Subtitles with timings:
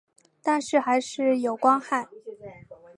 [0.41, 2.07] 但是还是有光害